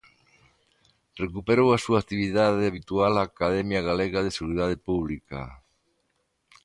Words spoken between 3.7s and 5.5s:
Galega de Seguridade Pública.